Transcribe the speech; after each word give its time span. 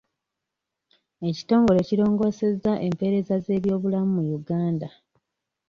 Ekitongole 1.29 1.81
kirongoosezza 1.89 2.71
empeereza 2.87 3.35
z'ebyobulamu 3.45 4.11
mu 4.15 4.23
Uganda. 4.37 4.89